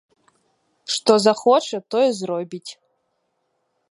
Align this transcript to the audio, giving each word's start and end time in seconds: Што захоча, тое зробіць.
Што 0.93 1.13
захоча, 1.27 1.77
тое 1.95 2.07
зробіць. 2.21 2.69